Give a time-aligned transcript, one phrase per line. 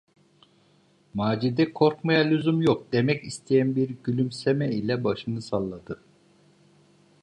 [1.13, 6.01] Macide, korkmaya lüzum yok, demek isteyen bir gülümseme ile başını salladı.